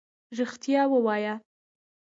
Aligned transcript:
رښتيا 0.37 0.81
ووايه. 0.91 1.33